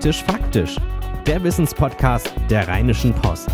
[0.00, 0.76] Praktisch Faktisch,
[1.26, 3.50] der Wissenspodcast der Rheinischen Post.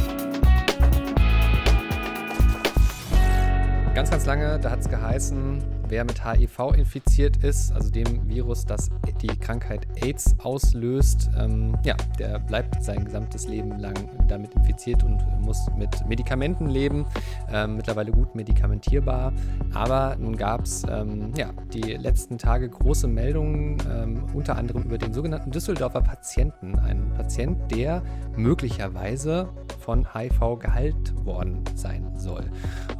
[3.92, 8.64] Ganz, ganz lange, da hat es geheißen, wer mit HIV infiziert ist, also dem Virus,
[8.64, 8.90] das
[9.20, 13.94] die Krankheit AIDS auslöst, ähm, ja, der bleibt sein gesamtes Leben lang
[14.28, 17.06] damit infiziert und muss mit Medikamenten leben.
[17.50, 19.32] Ähm, mittlerweile gut medikamentierbar.
[19.72, 24.98] Aber nun gab es ähm, ja, die letzten Tage große Meldungen, ähm, unter anderem über
[24.98, 26.78] den sogenannten Düsseldorfer Patienten.
[26.78, 28.02] Ein Patient, der
[28.36, 29.48] möglicherweise
[29.86, 32.50] von HIV geheilt worden sein soll.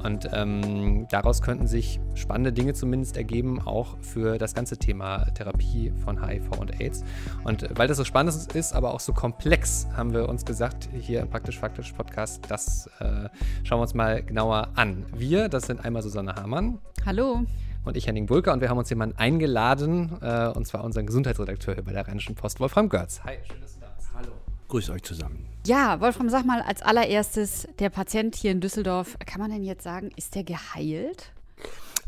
[0.05, 5.93] Und ähm, daraus könnten sich spannende Dinge zumindest ergeben, auch für das ganze Thema Therapie
[6.05, 7.03] von HIV und AIDS.
[7.43, 11.23] Und weil das so spannend ist, aber auch so komplex, haben wir uns gesagt, hier
[11.23, 13.29] im Praktisch-Faktisch Podcast, das äh,
[13.65, 15.07] schauen wir uns mal genauer an.
[15.13, 16.79] Wir, das sind einmal Susanne Hamann.
[17.05, 17.43] Hallo
[17.85, 21.75] und ich Henning Bulker und wir haben uns jemanden eingeladen, äh, und zwar unseren Gesundheitsredakteur
[21.75, 23.23] hier bei der Rheinischen Post, Wolfram Götz.
[23.25, 24.09] Hi, schön, dass du da bist.
[24.15, 24.46] Hallo.
[24.69, 25.47] Grüß euch zusammen.
[25.67, 29.83] Ja, Wolfram, sag mal als allererstes, der Patient hier in Düsseldorf, kann man denn jetzt
[29.83, 31.33] sagen, ist der geheilt?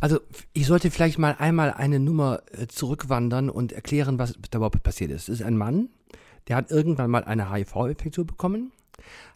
[0.01, 0.21] Also
[0.53, 5.11] ich sollte vielleicht mal einmal eine Nummer äh, zurückwandern und erklären, was da überhaupt passiert
[5.11, 5.29] ist.
[5.29, 5.89] Es ist ein Mann,
[6.47, 8.73] der hat irgendwann mal eine HIV-Infektion bekommen.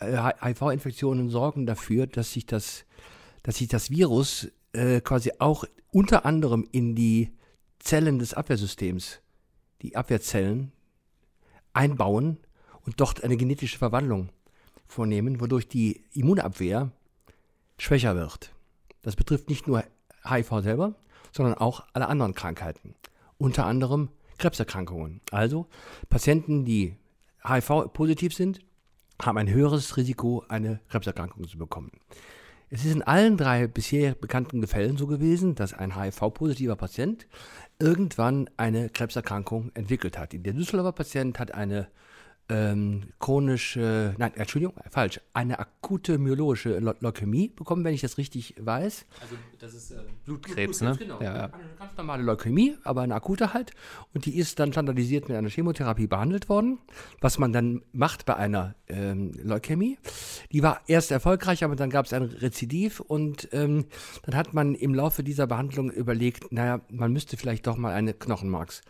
[0.00, 2.84] HIV-Infektionen äh, sorgen dafür, dass sich das,
[3.42, 7.32] dass sich das Virus äh, quasi auch unter anderem in die
[7.78, 9.20] Zellen des Abwehrsystems,
[9.82, 10.72] die Abwehrzellen,
[11.72, 12.38] einbauen
[12.84, 14.30] und dort eine genetische Verwandlung
[14.86, 16.90] vornehmen, wodurch die Immunabwehr
[17.78, 18.52] schwächer wird.
[19.02, 19.84] Das betrifft nicht nur
[20.24, 20.94] HIV selber,
[21.32, 22.94] sondern auch alle anderen Krankheiten,
[23.38, 25.20] unter anderem Krebserkrankungen.
[25.30, 25.66] Also
[26.08, 26.96] Patienten, die
[27.44, 28.60] HIV-positiv sind,
[29.20, 31.90] haben ein höheres Risiko, eine Krebserkrankung zu bekommen.
[32.70, 37.26] Es ist in allen drei bisher bekannten Fällen so gewesen, dass ein HIV-positiver Patient
[37.78, 40.32] irgendwann eine Krebserkrankung entwickelt hat.
[40.32, 41.88] Der Düsseldorfer Patient hat eine
[42.48, 49.06] ähm, chronische, nein, Entschuldigung, falsch, eine akute myologische Leukämie bekommen, wenn ich das richtig weiß.
[49.20, 50.96] Also das ist äh, Blutkrebs, Blutkrebs, ne?
[50.98, 51.20] Genau.
[51.20, 51.44] Ja, ja.
[51.44, 53.72] Eine ganz normale Leukämie, aber eine akute halt.
[54.12, 56.78] Und die ist dann standardisiert mit einer Chemotherapie behandelt worden,
[57.20, 59.98] was man dann macht bei einer ähm, Leukämie.
[60.50, 63.86] Die war erst erfolgreich, aber dann gab es ein Rezidiv und ähm,
[64.24, 68.12] dann hat man im Laufe dieser Behandlung überlegt, naja, man müsste vielleicht doch mal eine
[68.12, 68.82] Knochenmarks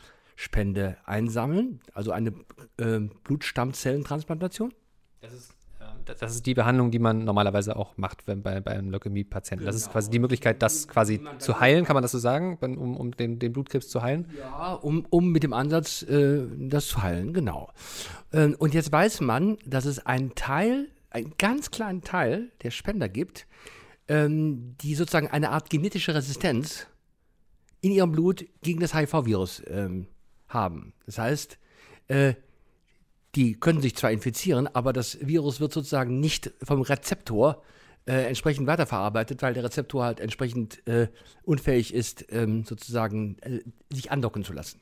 [0.43, 2.33] Spende einsammeln, also eine
[2.77, 4.75] äh, Blutstammzellentransplantation?
[5.21, 8.73] Das ist, äh, das ist die Behandlung, die man normalerweise auch macht wenn bei, bei
[8.73, 9.61] einem Leukämie-Patienten.
[9.61, 9.73] Genau.
[9.73, 12.97] Das ist quasi die Möglichkeit, das quasi zu heilen, kann man das so sagen, um,
[12.97, 14.31] um den, den Blutkrebs zu heilen?
[14.37, 17.71] Ja, um, um mit dem Ansatz, äh, das zu heilen, genau.
[18.33, 23.09] Ähm, und jetzt weiß man, dass es einen Teil, einen ganz kleinen Teil der Spender
[23.09, 23.47] gibt,
[24.09, 26.89] ähm, die sozusagen eine Art genetische Resistenz
[27.81, 30.09] in ihrem Blut gegen das HIV-Virus ähm,
[30.53, 30.93] haben.
[31.07, 31.59] Das heißt,
[32.09, 32.35] äh,
[33.35, 37.63] die können sich zwar infizieren, aber das Virus wird sozusagen nicht vom Rezeptor
[38.05, 41.09] äh, entsprechend weiterverarbeitet, weil der Rezeptor halt entsprechend äh,
[41.45, 43.61] unfähig ist, ähm, sozusagen äh,
[43.91, 44.81] sich andocken zu lassen.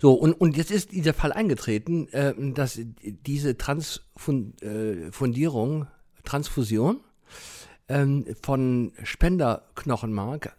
[0.00, 5.86] So, und, und jetzt ist dieser Fall eingetreten, äh, dass diese Transfundierung, äh,
[6.24, 7.00] Transfusion
[7.88, 10.54] ähm, von Spenderknochenmark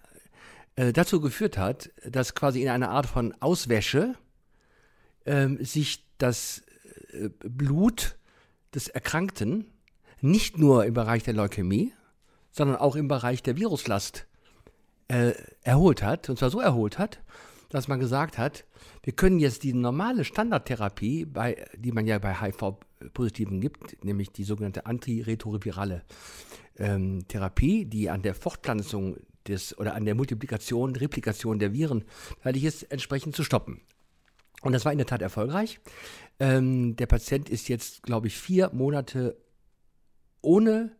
[0.79, 4.15] äh, dazu geführt hat, dass quasi in einer Art von Auswäsche
[5.25, 6.63] äh, sich das
[7.11, 8.17] äh, Blut
[8.73, 9.65] des Erkrankten
[10.21, 11.91] nicht nur im Bereich der Leukämie,
[12.51, 14.25] sondern auch im Bereich der Viruslast
[15.09, 16.29] äh, erholt hat.
[16.29, 17.19] Und zwar so erholt hat,
[17.67, 18.63] dass man gesagt hat,
[19.03, 24.45] wir können jetzt die normale Standardtherapie, bei, die man ja bei HIV-Positiven gibt, nämlich die
[24.45, 26.03] sogenannte antiretrovirale
[26.77, 29.17] ähm, Therapie, die an der Fortpflanzung
[29.47, 32.05] des, oder an der Multiplikation, Replikation der Viren
[32.43, 33.81] weil ich es entsprechend zu stoppen.
[34.61, 35.79] Und das war in der Tat erfolgreich.
[36.39, 39.37] Ähm, der Patient ist jetzt, glaube ich, vier Monate
[40.41, 40.91] ohne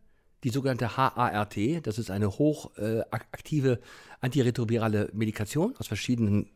[0.44, 3.78] die sogenannte HART, das ist eine hochaktive äh,
[4.20, 6.50] antiretrovirale Medikation aus verschiedenen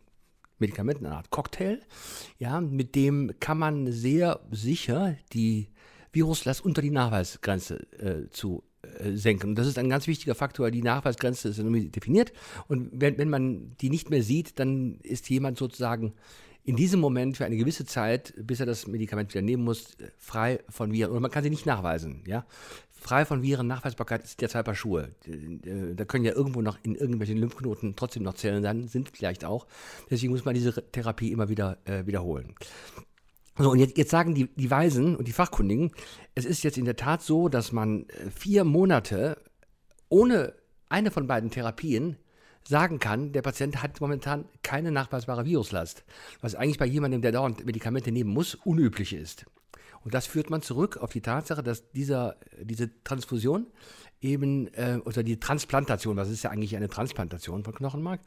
[0.58, 1.80] Medikamenten, eine Art Cocktail.
[2.38, 5.68] Ja, mit dem kann man sehr sicher die
[6.12, 8.62] Viruslast unter die Nachweisgrenze äh, zu
[9.14, 9.50] senken.
[9.50, 10.70] Und das ist ein ganz wichtiger Faktor.
[10.70, 11.58] Die Nachweisgrenze ist
[11.94, 12.32] definiert.
[12.68, 16.14] Und wenn, wenn man die nicht mehr sieht, dann ist jemand sozusagen
[16.64, 20.60] in diesem Moment für eine gewisse Zeit, bis er das Medikament wieder nehmen muss, frei
[20.70, 21.12] von Viren.
[21.12, 22.22] Und man kann sie nicht nachweisen.
[22.26, 22.46] Ja?
[22.90, 25.10] Frei von Viren, Nachweisbarkeit ist zwei Paar Schuhe.
[25.26, 29.44] Äh, da können ja irgendwo noch in irgendwelchen Lymphknoten trotzdem noch Zellen sein, sind vielleicht
[29.44, 29.66] auch.
[30.10, 32.54] Deswegen muss man diese Therapie immer wieder äh, wiederholen.
[33.56, 35.92] So, und jetzt, jetzt sagen die, die Weisen und die Fachkundigen,
[36.34, 39.40] es ist jetzt in der Tat so, dass man äh, vier Monate
[40.08, 40.54] ohne
[40.88, 42.16] eine von beiden Therapien
[42.66, 46.04] sagen kann, der Patient hat momentan keine nachweisbare Viruslast,
[46.40, 49.44] was eigentlich bei jemandem, der dauernd Medikamente nehmen muss, unüblich ist.
[50.02, 53.66] Und das führt man zurück auf die Tatsache, dass dieser, diese Transfusion
[54.20, 58.20] eben, äh, oder die Transplantation, was ist ja eigentlich eine Transplantation von Knochenmark,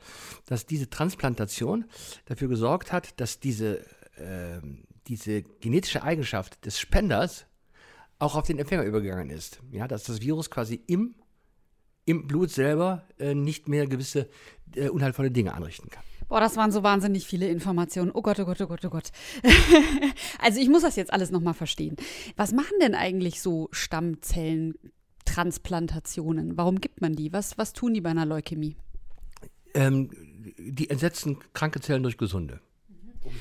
[0.45, 1.85] dass diese Transplantation
[2.25, 3.79] dafür gesorgt hat, dass diese,
[4.15, 4.59] äh,
[5.07, 7.45] diese genetische Eigenschaft des Spenders
[8.19, 9.61] auch auf den Empfänger übergegangen ist.
[9.71, 11.15] Ja, dass das Virus quasi im,
[12.05, 14.29] im Blut selber äh, nicht mehr gewisse
[14.75, 16.03] äh, unheilvolle Dinge anrichten kann.
[16.27, 18.11] Boah, das waren so wahnsinnig viele Informationen.
[18.13, 19.11] Oh Gott, oh Gott, oh Gott, oh Gott.
[20.39, 21.95] also ich muss das jetzt alles nochmal verstehen.
[22.35, 26.57] Was machen denn eigentlich so Stammzellentransplantationen?
[26.57, 27.31] Warum gibt man die?
[27.31, 28.75] Was, was tun die bei einer Leukämie?
[29.73, 30.09] Ähm,
[30.57, 32.59] die entsetzen kranke Zellen durch gesunde.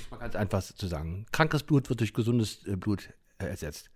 [0.07, 1.27] Es mal ganz einfach zu sagen.
[1.33, 3.09] Krankes Blut wird durch gesundes äh, Blut
[3.39, 3.91] äh, ersetzt.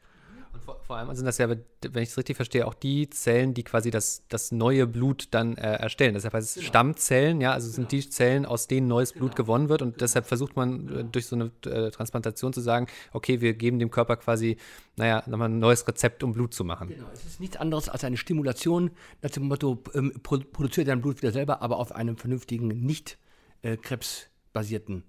[0.53, 3.55] Und vor, vor, allem sind das ja, wenn ich es richtig verstehe, auch die Zellen,
[3.55, 6.15] die quasi das, das neue Blut dann äh, erstellen.
[6.15, 6.67] Deshalb heißt es genau.
[6.67, 8.03] Stammzellen, ja, also sind genau.
[8.03, 9.27] die Zellen, aus denen neues genau.
[9.27, 9.81] Blut gewonnen wird.
[9.83, 13.79] Und deshalb versucht man äh, durch so eine äh, Transplantation zu sagen, okay, wir geben
[13.79, 14.57] dem Körper quasi,
[14.97, 16.89] naja, nochmal ein neues Rezept, um Blut zu machen.
[16.89, 18.91] Genau, es ist nichts anderes als eine Stimulation,
[19.23, 23.19] nach dem Motto, ähm, produziert dein Blut wieder selber, aber auf einem vernünftigen, nicht
[23.63, 25.05] äh, krebsbasierten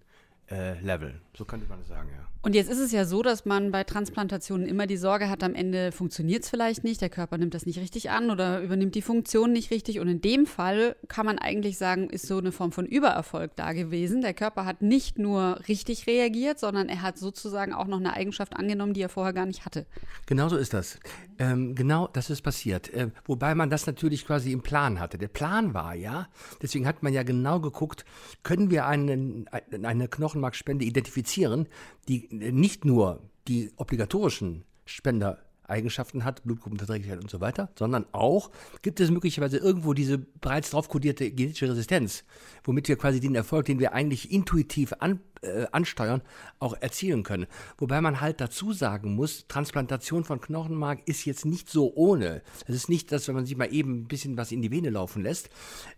[0.52, 1.20] äh, Level.
[1.36, 2.28] So könnte man es sagen, ja.
[2.44, 5.54] Und jetzt ist es ja so, dass man bei Transplantationen immer die Sorge hat, am
[5.54, 9.04] Ende funktioniert es vielleicht nicht, der Körper nimmt das nicht richtig an oder übernimmt die
[9.04, 10.00] Funktion nicht richtig.
[10.00, 13.74] Und in dem Fall kann man eigentlich sagen, ist so eine Form von Übererfolg da
[13.74, 14.22] gewesen.
[14.22, 18.56] Der Körper hat nicht nur richtig reagiert, sondern er hat sozusagen auch noch eine Eigenschaft
[18.58, 19.86] angenommen, die er vorher gar nicht hatte.
[20.26, 21.00] Genau so ist das.
[21.38, 22.92] Ähm, genau das ist passiert.
[22.92, 25.20] Äh, wobei man das natürlich quasi im Plan hatte.
[25.20, 26.28] Der Plan war ja,
[26.62, 28.04] deswegen hat man ja genau geguckt,
[28.42, 29.48] können wir einen,
[29.84, 31.68] eine Knochenmarkspende identifizieren,
[32.08, 38.52] die nicht nur die obligatorischen Spendereigenschaften hat, Blutgruppenverträglichkeit und so weiter, sondern auch
[38.82, 42.24] gibt es möglicherweise irgendwo diese bereits drauf kodierte genetische Resistenz,
[42.64, 46.22] womit wir quasi den Erfolg, den wir eigentlich intuitiv an, äh, ansteuern,
[46.60, 47.48] auch erzielen können.
[47.78, 52.42] Wobei man halt dazu sagen muss, Transplantation von Knochenmark ist jetzt nicht so ohne.
[52.68, 54.90] Es ist nicht, dass wenn man sich mal eben ein bisschen was in die Vene
[54.90, 55.50] laufen lässt.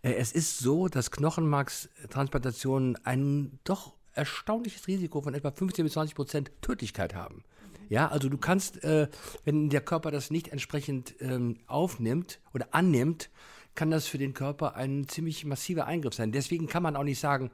[0.02, 6.16] Äh, es ist so, dass Knochenmarkstransplantationen einen doch erstaunliches Risiko von etwa 15 bis 20
[6.16, 7.44] Prozent Tödlichkeit haben.
[7.90, 9.08] Ja, also du kannst, äh,
[9.46, 13.30] wenn der Körper das nicht entsprechend ähm, aufnimmt oder annimmt,
[13.76, 16.32] kann das für den Körper ein ziemlich massiver Eingriff sein.
[16.32, 17.50] Deswegen kann man auch nicht sagen,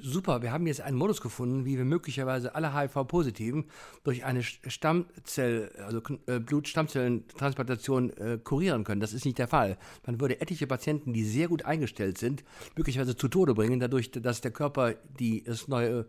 [0.00, 3.64] super, wir haben jetzt einen Modus gefunden, wie wir möglicherweise alle HIV-Positiven
[4.02, 9.00] durch eine Stammzell, also äh, Blutstammzellentransplantation äh, kurieren können.
[9.00, 9.78] Das ist nicht der Fall.
[10.06, 12.44] Man würde etliche Patienten, die sehr gut eingestellt sind,
[12.76, 16.06] möglicherweise zu Tode bringen, dadurch, dass der Körper die, das neue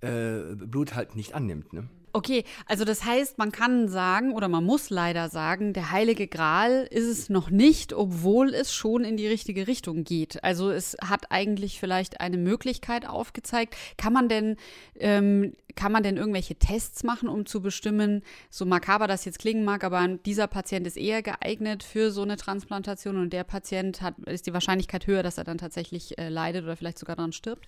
[0.00, 1.72] äh, Blut halt nicht annimmt.
[1.72, 1.88] Ne?
[2.16, 6.86] Okay, also das heißt, man kann sagen oder man muss leider sagen, der heilige Gral
[6.88, 10.44] ist es noch nicht, obwohl es schon in die richtige Richtung geht.
[10.44, 13.74] Also es hat eigentlich vielleicht eine Möglichkeit aufgezeigt.
[13.96, 14.56] Kann man denn,
[14.94, 19.64] ähm, kann man denn irgendwelche Tests machen, um zu bestimmen, so makaber das jetzt klingen
[19.64, 24.16] mag, aber dieser Patient ist eher geeignet für so eine Transplantation und der Patient hat,
[24.26, 27.66] ist die Wahrscheinlichkeit höher, dass er dann tatsächlich äh, leidet oder vielleicht sogar daran stirbt?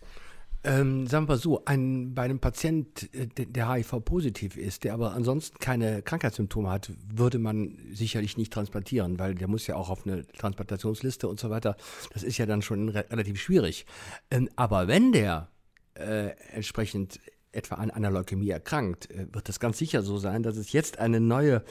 [0.66, 5.58] Ähm, sagen wir so, ein, bei einem Patient, äh, der HIV-positiv ist, der aber ansonsten
[5.60, 10.26] keine Krankheitssymptome hat, würde man sicherlich nicht transplantieren, weil der muss ja auch auf eine
[10.26, 11.76] Transplantationsliste und so weiter.
[12.12, 13.86] Das ist ja dann schon re relativ schwierig.
[14.28, 15.48] Ähm, aber wenn der
[15.94, 17.20] äh, entsprechend
[17.52, 20.98] etwa an einer Leukämie erkrankt, äh, wird das ganz sicher so sein, dass es jetzt
[20.98, 21.62] eine neue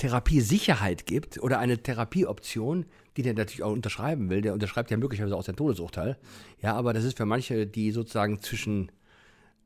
[0.00, 4.40] Therapiesicherheit gibt oder eine Therapieoption, die der natürlich auch unterschreiben will.
[4.40, 6.16] Der unterschreibt ja möglicherweise auch sein Todesurteil.
[6.62, 8.90] Ja, aber das ist für manche, die sozusagen zwischen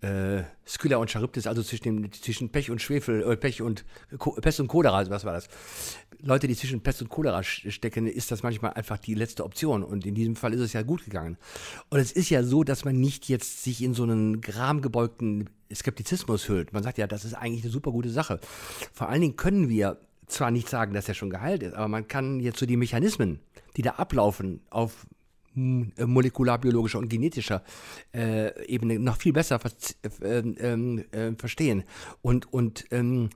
[0.00, 3.84] äh, Skylla und Charybdis, also zwischen, dem, zwischen Pech und Schwefel, äh, Pech und
[4.42, 5.48] Pest und Cholera, was war das?
[6.18, 9.84] Leute, die zwischen Pest und Cholera stecken, ist das manchmal einfach die letzte Option.
[9.84, 11.36] Und in diesem Fall ist es ja gut gegangen.
[11.90, 16.48] Und es ist ja so, dass man nicht jetzt sich in so einen gramgebeugten Skeptizismus
[16.48, 16.72] hüllt.
[16.72, 18.40] Man sagt ja, das ist eigentlich eine super gute Sache.
[18.92, 22.08] Vor allen Dingen können wir zwar nicht sagen, dass er schon geheilt ist, aber man
[22.08, 23.40] kann jetzt so die Mechanismen,
[23.76, 25.06] die da ablaufen, auf
[25.56, 27.62] äh, molekularbiologischer und genetischer
[28.12, 29.60] äh, Ebene noch viel besser
[30.20, 31.84] äh, ähm, äh, verstehen.
[32.22, 33.30] Und, und ähm,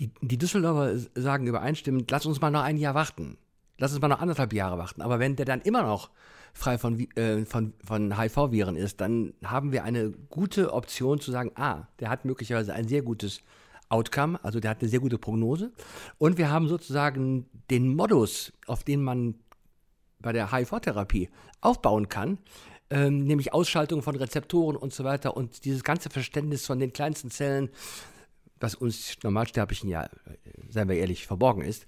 [0.00, 3.36] die, die Düsseldorfer sagen übereinstimmend, lass uns mal noch ein Jahr warten.
[3.78, 5.02] Lass uns mal noch anderthalb Jahre warten.
[5.02, 6.10] Aber wenn der dann immer noch
[6.54, 11.52] frei von, äh, von, von HIV-Viren ist, dann haben wir eine gute Option zu sagen,
[11.56, 13.42] ah, der hat möglicherweise ein sehr gutes
[13.88, 15.72] Outcome, also der hat eine sehr gute Prognose.
[16.18, 19.34] Und wir haben sozusagen den Modus, auf den man
[20.18, 21.28] bei der HIV-Therapie
[21.60, 22.38] aufbauen kann,
[22.90, 27.30] ähm, nämlich Ausschaltung von Rezeptoren und so weiter und dieses ganze Verständnis von den kleinsten
[27.30, 27.70] Zellen,
[28.60, 30.08] was uns Normalsterblichen ja, äh,
[30.68, 31.86] seien wir ehrlich, verborgen ist,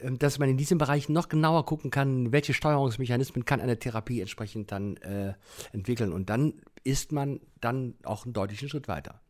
[0.00, 4.20] ähm, dass man in diesem Bereich noch genauer gucken kann, welche Steuerungsmechanismen kann eine Therapie
[4.20, 5.34] entsprechend dann äh,
[5.72, 6.12] entwickeln.
[6.12, 9.20] Und dann ist man dann auch einen deutlichen Schritt weiter.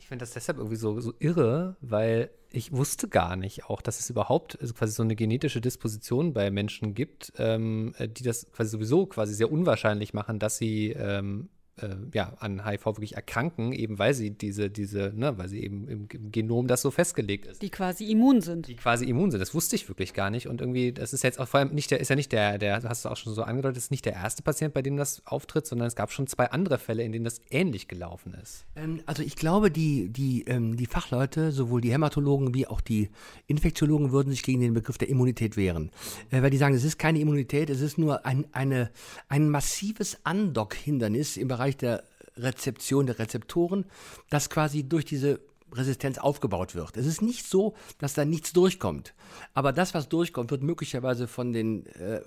[0.00, 4.00] Ich finde das deshalb irgendwie so, so irre, weil ich wusste gar nicht auch, dass
[4.00, 8.70] es überhaupt also quasi so eine genetische Disposition bei Menschen gibt, ähm, die das quasi
[8.70, 13.98] sowieso quasi sehr unwahrscheinlich machen, dass sie ähm, äh, ja, an HIV wirklich erkranken, eben
[13.98, 17.62] weil sie diese, diese, ne, weil sie eben im, im, Genom das so festgelegt ist.
[17.62, 18.68] Die quasi immun sind.
[18.68, 19.40] Die quasi immun sind.
[19.40, 20.46] Das wusste ich wirklich gar nicht.
[20.46, 22.82] Und irgendwie, das ist jetzt auch vor allem nicht der, ist ja nicht der, der,
[22.82, 25.66] hast du auch schon so angedeutet, ist nicht der erste Patient, bei dem das auftritt,
[25.66, 28.66] sondern es gab schon zwei andere Fälle, in denen das ähnlich gelaufen ist.
[28.76, 33.10] Ähm, also ich glaube, die, die, ähm, die Fachleute, sowohl die Hämatologen wie auch die
[33.46, 35.90] Infektiologen, würden sich gegen den Begriff der Immunität wehren.
[36.30, 38.90] Äh, weil die sagen, es ist keine Immunität, es ist nur ein, eine,
[39.28, 42.04] ein massives Andock-Hindernis im Bereich Bereich der
[42.36, 43.84] Rezeption der Rezeptoren,
[44.30, 45.40] das quasi durch diese
[45.72, 46.96] Resistenz aufgebaut wird.
[46.96, 49.14] Es ist nicht so, dass da nichts durchkommt.
[49.54, 52.20] Aber das, was durchkommt, wird möglicherweise von, den, äh,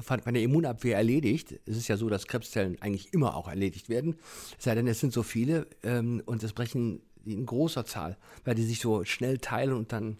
[0.00, 1.58] von, der Immunabwehr erledigt.
[1.66, 4.16] Es ist ja so, dass Krebszellen eigentlich immer auch erledigt werden.
[4.56, 8.54] Es sei denn, es sind so viele ähm, und es brechen in großer Zahl, weil
[8.54, 10.16] die sich so schnell teilen und dann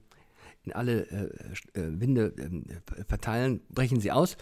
[0.67, 4.37] in alle äh, äh, Winde äh, verteilen, brechen sie aus.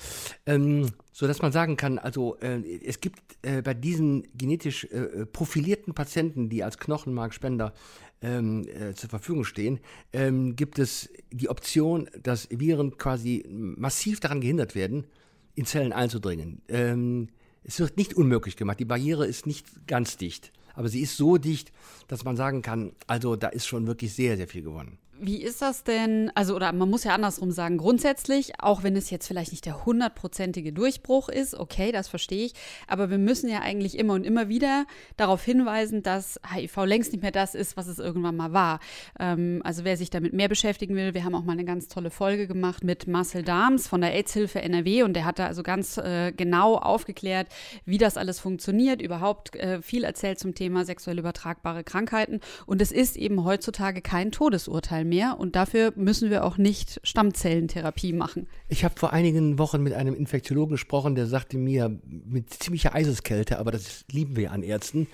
[0.47, 5.27] Ähm, so dass man sagen kann, also äh, es gibt äh, bei diesen genetisch äh,
[5.27, 7.75] profilierten Patienten, die als Knochenmarkspender
[8.23, 9.81] ähm, zur Verfügung stehen,
[10.15, 15.07] ähm, gibt es die Option, dass Viren quasi massiv daran gehindert werden,
[15.55, 16.63] in Zellen einzudringen.
[16.69, 17.29] Ähm,
[17.65, 18.81] es wird nicht unmöglich gemacht.
[18.81, 21.71] Die Barriere ist nicht ganz dicht, aber sie ist so dicht,
[22.09, 24.99] dass man sagen kann, also da ist schon wirklich sehr, sehr viel gewonnen.
[25.21, 26.33] Wie ist das denn?
[26.35, 29.87] Also, oder man muss ja andersrum sagen, grundsätzlich, auch wenn es jetzt vielleicht nicht der
[29.87, 32.55] hundertprozentige Durchbruch ist, okay, das verstehe ich,
[32.89, 37.23] aber wir müssen ja eigentlich immer und immer wieder darauf hinweisen, dass HIV längst nicht
[37.23, 38.81] mehr das ist, was es irgendwann mal war.
[39.21, 42.11] Ähm, also, wer sich damit mehr beschäftigen will, wir haben auch mal eine ganz tolle
[42.11, 45.97] Folge gemacht mit Marcel Dahms von der AIDS-Hilfe NRW und der hat da also ganz
[45.97, 47.47] äh, genau aufgeklärt,
[47.85, 52.91] wie das alles funktioniert, überhaupt äh, viel erzählt zum Thema sexuell übertragbare Krankheiten und es
[52.91, 58.47] ist eben heutzutage kein Todesurteil Mal mehr und dafür müssen wir auch nicht Stammzellentherapie machen.
[58.69, 63.59] Ich habe vor einigen Wochen mit einem Infektiologen gesprochen, der sagte mir mit ziemlicher Eiseskälte,
[63.59, 65.07] aber das lieben wir an Ärzten,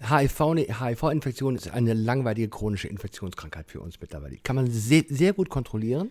[0.00, 4.36] HIV-Infektion ist eine langweilige chronische Infektionskrankheit für uns mittlerweile.
[4.42, 6.10] Kann man sehr, sehr gut kontrollieren.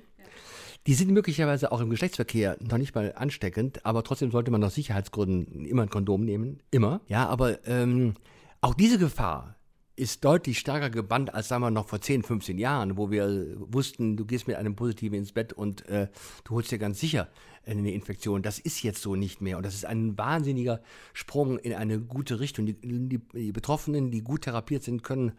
[0.88, 4.74] Die sind möglicherweise auch im Geschlechtsverkehr noch nicht mal ansteckend, aber trotzdem sollte man aus
[4.74, 6.64] Sicherheitsgründen immer ein Kondom nehmen.
[6.72, 7.02] Immer.
[7.08, 8.16] Ja, aber ähm,
[8.62, 9.58] auch diese Gefahr
[10.02, 14.18] ist deutlich stärker gebannt als, sagen wir, noch vor 10, 15 Jahren, wo wir wussten,
[14.18, 16.08] du gehst mit einem Positiven ins Bett und äh,
[16.44, 17.28] du holst dir ganz sicher
[17.68, 18.42] eine Infektion.
[18.42, 19.58] Das ist jetzt so nicht mehr.
[19.58, 20.82] Und das ist ein wahnsinniger
[21.14, 22.66] Sprung in eine gute Richtung.
[22.66, 25.34] Die, die, die Betroffenen, die gut therapiert sind, können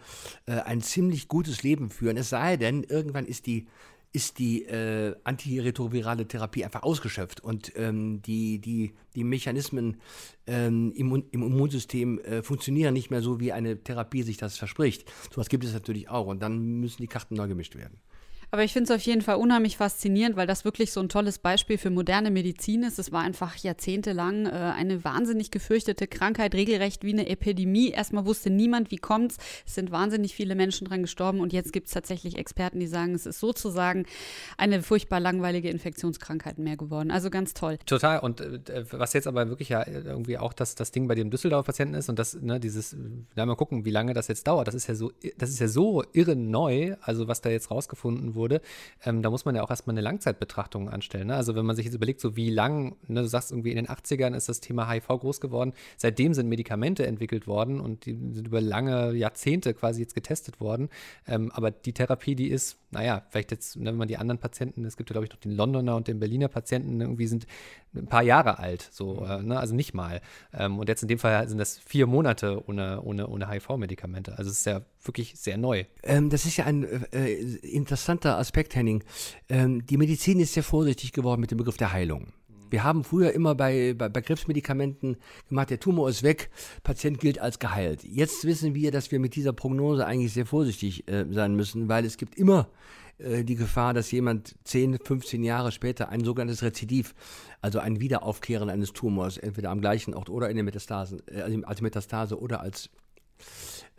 [0.47, 2.17] äh, ein ziemlich gutes Leben führen.
[2.17, 3.67] Es sei denn, irgendwann ist die
[4.13, 10.01] ist die äh, antiretrovirale Therapie einfach ausgeschöpft und ähm, die, die, die Mechanismen
[10.47, 15.11] ähm, im, im, Immunsystem äh, funktionieren nicht mehr so, wie eine Therapie sich das verspricht.
[15.31, 17.99] So was gibt es natürlich auch und dann müssen die Karten neu gemischt werden.
[18.55, 21.39] Aber ich finde es auf jeden Fall unheimlich faszinierend, weil das wirklich so ein tolles
[21.39, 22.99] Beispiel für moderne Medizin ist.
[22.99, 27.89] Es war einfach jahrzehntelang äh, eine wahnsinnig gefürchtete Krankheit, regelrecht wie eine Epidemie.
[27.89, 29.39] Erstmal wusste niemand, wie kommt's.
[29.67, 33.15] Es sind wahnsinnig viele Menschen dran gestorben und jetzt gibt es tatsächlich Experten, die sagen,
[33.15, 34.05] es ist sozusagen
[34.59, 37.11] eine furchtbar langweilige Infektionskrankheit mehr geworden.
[37.11, 37.79] Also ganz toll.
[37.87, 38.19] Total.
[38.19, 41.69] Und äh, was jetzt aber wirklich ja irgendwie auch das, das Ding bei dem Düsseldorfer
[41.69, 42.95] Patienten ist und das, ne, dieses,
[43.35, 44.69] da mal gucken, wie lange das jetzt dauert.
[44.69, 48.35] Das ist ja so, das ist ja so irre neu, also was da jetzt rausgefunden
[48.35, 48.61] wurde wurde,
[49.05, 51.29] ähm, da muss man ja auch erstmal eine Langzeitbetrachtung anstellen.
[51.29, 51.37] Ne?
[51.37, 53.87] Also wenn man sich jetzt überlegt, so wie lang, ne, du sagst irgendwie in den
[53.87, 58.49] 80ern ist das Thema HIV groß geworden, seitdem sind Medikamente entwickelt worden und die sind
[58.49, 60.89] über lange Jahrzehnte quasi jetzt getestet worden.
[61.29, 64.85] Ähm, aber die Therapie, die ist, naja, vielleicht jetzt, ne, wenn man die anderen Patienten,
[64.85, 67.47] es gibt ja glaube ich noch den Londoner und den Berliner Patienten, irgendwie sind
[67.95, 69.31] ein paar Jahre alt, so, mhm.
[69.31, 69.61] äh, ne?
[69.61, 70.21] also nicht mal.
[70.53, 74.39] Ähm, und jetzt in dem Fall sind das vier Monate ohne, ohne, ohne HIV-Medikamente.
[74.39, 75.85] Also es ist ja wirklich sehr neu.
[76.03, 79.05] Ähm, das ist ja ein äh, interessanter Aspekt, Henning.
[79.49, 82.33] Ähm, die Medizin ist sehr vorsichtig geworden mit dem Begriff der Heilung.
[82.73, 85.19] Wir haben früher immer bei, bei, bei, Krebsmedikamenten
[85.51, 86.49] gemacht, der Tumor ist weg,
[86.83, 88.03] Patient gilt als geheilt.
[88.03, 92.07] Jetzt wissen wir, dass wir mit dieser Prognose eigentlich sehr vorsichtig äh, sein müssen, weil
[92.07, 92.71] es gibt immer
[93.19, 97.15] äh, die Gefahr, dass jemand 10, 15 Jahre später ein sogenanntes Rezidiv,
[97.61, 101.83] also ein Wiederaufkehren eines Tumors, entweder am gleichen Ort oder in den Metastasen, äh, als
[101.83, 102.89] Metastase oder als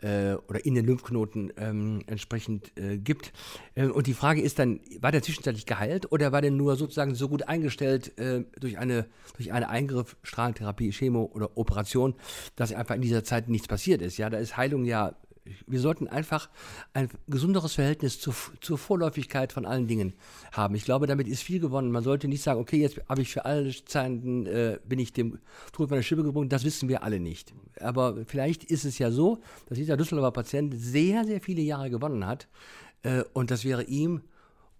[0.04, 3.32] äh, oder in den Lymphknoten ähm, entsprechend äh, gibt.
[3.74, 7.14] Ähm, und die Frage ist dann, war der zwischenzeitlich geheilt oder war der nur sozusagen
[7.14, 9.06] so gut eingestellt äh, durch, eine,
[9.36, 12.14] durch einen Eingriff, Strahlentherapie, Chemo oder Operation,
[12.54, 14.18] dass einfach in dieser Zeit nichts passiert ist?
[14.18, 15.16] Ja, da ist Heilung ja
[15.66, 16.48] Wir sollten einfach
[16.94, 20.14] ein gesunderes Verhältnis zur, zur Vorläufigkeit von allen Dingen
[20.52, 20.74] haben.
[20.74, 21.90] Ich glaube, damit ist viel gewonnen.
[21.90, 25.38] Man sollte nicht sagen, okay, jetzt habe ich für alle Zeiten, äh, bin ich dem
[25.72, 26.48] Tod meiner Schippe gebunden.
[26.48, 27.52] Das wissen wir alle nicht.
[27.78, 32.26] Aber vielleicht ist es ja so, dass dieser Düsseldorfer Patient sehr, sehr viele Jahre gewonnen
[32.26, 32.48] hat.
[33.02, 34.22] Äh, und das wäre ihm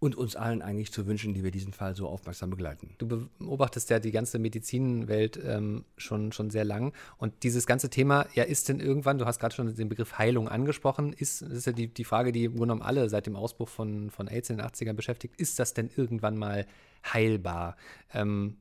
[0.04, 2.90] und uns allen eigentlich zu wünschen, die wir diesen Fall so aufmerksam begleiten.
[2.98, 8.26] Du beobachtest ja die ganze Medizinwelt ähm, schon, schon sehr lang und dieses ganze Thema,
[8.34, 11.72] ja, ist denn irgendwann, du hast gerade schon den Begriff Heilung angesprochen, ist, ist ja
[11.72, 14.58] die, die Frage, die im Grunde genommen alle seit dem Ausbruch von, von AIDS in
[14.58, 16.66] den 80ern beschäftigt, ist das denn irgendwann mal
[17.10, 17.78] heilbar?
[18.12, 18.58] Ähm,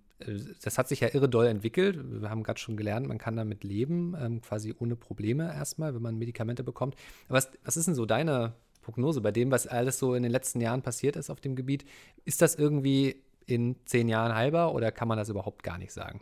[0.63, 1.99] das hat sich ja irre doll entwickelt.
[2.21, 6.01] Wir haben gerade schon gelernt, man kann damit leben, ähm, quasi ohne Probleme erstmal, wenn
[6.01, 6.95] man Medikamente bekommt.
[7.27, 10.61] Was, was ist denn so deine Prognose bei dem, was alles so in den letzten
[10.61, 11.85] Jahren passiert ist auf dem Gebiet.
[12.25, 16.21] Ist das irgendwie in zehn Jahren halber oder kann man das überhaupt gar nicht sagen?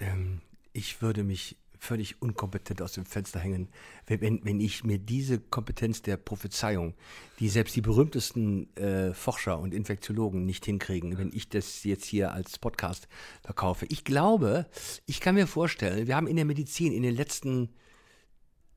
[0.00, 0.40] Ähm,
[0.72, 3.68] ich würde mich völlig unkompetent aus dem Fenster hängen,
[4.06, 6.94] wenn, wenn ich mir diese Kompetenz der Prophezeiung,
[7.38, 12.32] die selbst die berühmtesten äh, Forscher und Infektiologen nicht hinkriegen, wenn ich das jetzt hier
[12.32, 13.06] als Podcast
[13.42, 13.86] verkaufe.
[13.90, 14.66] Ich glaube,
[15.06, 17.68] ich kann mir vorstellen, wir haben in der Medizin in den letzten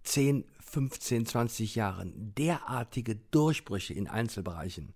[0.07, 4.93] 10, 15, 20 Jahren derartige Durchbrüche in Einzelbereichen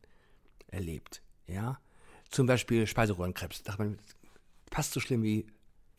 [0.67, 1.21] erlebt.
[1.47, 1.79] Ja?
[2.29, 3.63] Zum Beispiel Speiseröhrenkrebs.
[3.63, 3.99] Da man,
[4.71, 5.47] fast so schlimm wie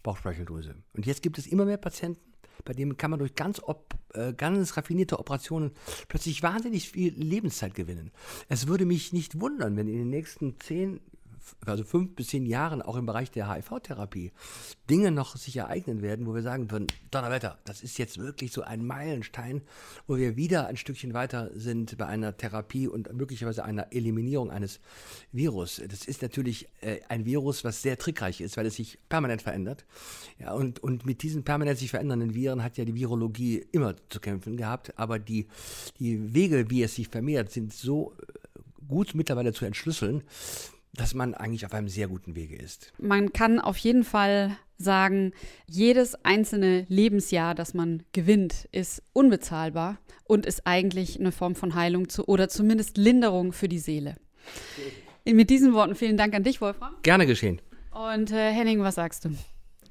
[0.03, 0.77] Bauchspeicheldrüse.
[0.95, 2.33] Und jetzt gibt es immer mehr Patienten,
[2.65, 5.73] bei denen kann man durch ganz, op, äh, ganz raffinierte Operationen
[6.09, 8.13] plötzlich wahnsinnig viel Lebenszeit gewinnen.
[8.49, 11.01] Es würde mich nicht wundern, wenn in den nächsten 10,
[11.67, 14.33] also fünf bis zehn Jahren auch im Bereich der HIV-Therapie
[14.91, 18.63] Dinge noch sich ereignen werden, wo wir sagen würden, Donnerwetter, das ist jetzt wirklich so
[18.63, 19.63] ein Meilenstein,
[20.07, 24.81] wo wir wieder ein Stückchen weiter sind bei einer Therapie und möglicherweise einer Eliminierung eines
[25.31, 25.81] Virus.
[25.89, 29.85] Das ist natürlich äh, ein Virus, was sehr trickreich ist, weil es sich permanent verändert.
[30.39, 34.21] Ja, und, und mit diesen permanent sich verändernden Viren hat ja die Virologie immer zu
[34.21, 35.47] kämpfen gehabt, aber die,
[35.99, 40.23] die Wege, wie es sich vermehrt, sind so äh, gut mittlerweile zu entschlüsseln,
[40.95, 42.93] dass man eigentlich auf einem sehr guten Wege ist.
[42.99, 45.33] Man kann auf jeden Fall sagen,
[45.67, 52.09] jedes einzelne Lebensjahr, das man gewinnt, ist unbezahlbar und ist eigentlich eine Form von Heilung
[52.09, 54.17] zu, oder zumindest Linderung für die Seele.
[55.25, 56.95] Mit diesen Worten vielen Dank an dich, Wolfram.
[57.03, 57.61] Gerne geschehen.
[57.93, 59.31] Und äh, Henning, was sagst du?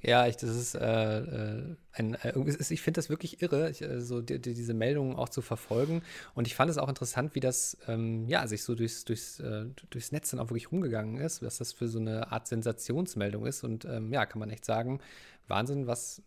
[0.01, 2.33] Ja, ich, das ist äh, äh ein, äh,
[2.69, 6.01] ich finde das wirklich irre, ich, äh, so die, die, diese Meldungen auch zu verfolgen.
[6.35, 9.65] Und ich fand es auch interessant, wie das ähm, ja sich so durchs, durchs, äh,
[9.89, 13.63] durchs Netz dann auch wirklich rumgegangen ist, was das für so eine Art Sensationsmeldung ist.
[13.63, 14.99] Und ähm, ja, kann man echt sagen,
[15.51, 16.23] Wahnsinn, was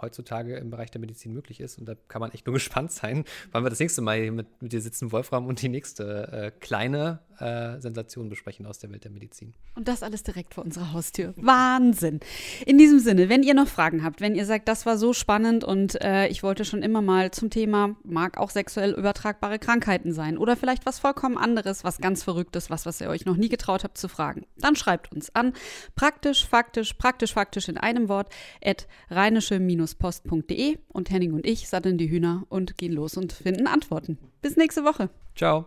[0.00, 1.78] heutzutage im Bereich der Medizin möglich ist.
[1.78, 4.72] Und da kann man echt nur gespannt sein, wann wir das nächste Mal mit, mit
[4.72, 9.10] dir sitzen, Wolfram, und die nächste äh, kleine äh, Sensation besprechen aus der Welt der
[9.10, 9.54] Medizin.
[9.74, 11.34] Und das alles direkt vor unserer Haustür.
[11.36, 12.20] Wahnsinn.
[12.64, 15.64] In diesem Sinne, wenn ihr noch Fragen habt, wenn ihr sagt, das war so spannend
[15.64, 20.38] und äh, ich wollte schon immer mal zum Thema, mag auch sexuell übertragbare Krankheiten sein
[20.38, 23.84] oder vielleicht was vollkommen anderes, was ganz Verrücktes, was, was ihr euch noch nie getraut
[23.84, 25.52] habt zu fragen, dann schreibt uns an
[25.94, 28.32] praktisch, faktisch, praktisch, faktisch in einem Wort
[28.66, 34.18] at rheinische-post.de und Henning und ich satteln die Hühner und gehen los und finden Antworten.
[34.42, 35.08] Bis nächste Woche.
[35.34, 35.66] Ciao.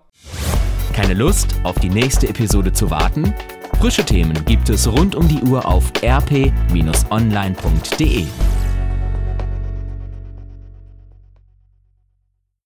[0.93, 3.33] Keine Lust, auf die nächste Episode zu warten?
[3.79, 8.25] Frische Themen gibt es rund um die Uhr auf rp-online.de.